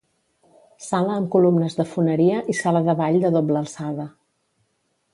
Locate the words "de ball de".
2.91-3.35